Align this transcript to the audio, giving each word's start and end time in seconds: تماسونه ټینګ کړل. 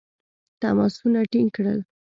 تماسونه 0.61 1.19
ټینګ 1.31 1.49
کړل. 1.55 1.79